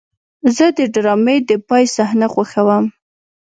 [0.55, 2.85] زه د ډرامې د پای صحنه خوښوم.